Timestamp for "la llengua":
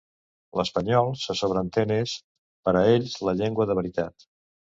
3.29-3.69